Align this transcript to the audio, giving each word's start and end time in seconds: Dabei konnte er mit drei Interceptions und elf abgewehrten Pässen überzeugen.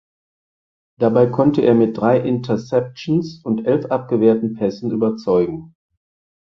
Dabei 0.97 1.27
konnte 1.27 1.61
er 1.61 1.75
mit 1.75 1.95
drei 1.95 2.19
Interceptions 2.19 3.39
und 3.45 3.67
elf 3.67 3.85
abgewehrten 3.85 4.55
Pässen 4.55 4.89
überzeugen. 4.89 5.75